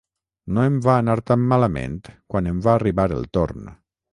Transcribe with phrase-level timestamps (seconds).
[0.57, 1.99] No em va anar tan malament
[2.35, 3.71] quan em va arribar el torn.